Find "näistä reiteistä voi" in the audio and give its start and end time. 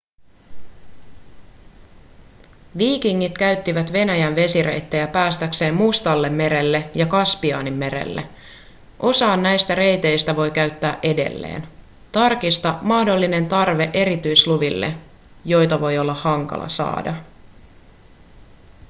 9.37-10.51